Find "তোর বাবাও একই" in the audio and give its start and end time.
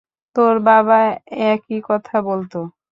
0.35-1.79